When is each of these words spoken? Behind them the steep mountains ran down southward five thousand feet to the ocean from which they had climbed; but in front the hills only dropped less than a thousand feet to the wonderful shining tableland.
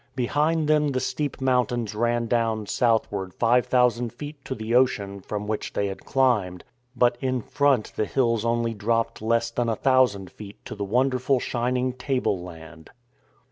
Behind 0.15 0.67
them 0.67 0.87
the 0.87 0.99
steep 0.99 1.39
mountains 1.39 1.93
ran 1.93 2.25
down 2.25 2.65
southward 2.65 3.35
five 3.35 3.67
thousand 3.67 4.11
feet 4.11 4.43
to 4.45 4.55
the 4.55 4.73
ocean 4.73 5.19
from 5.21 5.45
which 5.45 5.73
they 5.73 5.85
had 5.85 6.05
climbed; 6.05 6.63
but 6.95 7.19
in 7.21 7.39
front 7.39 7.93
the 7.95 8.05
hills 8.07 8.43
only 8.43 8.73
dropped 8.73 9.21
less 9.21 9.51
than 9.51 9.69
a 9.69 9.75
thousand 9.75 10.31
feet 10.31 10.57
to 10.65 10.73
the 10.73 10.83
wonderful 10.83 11.39
shining 11.39 11.93
tableland. 11.93 12.89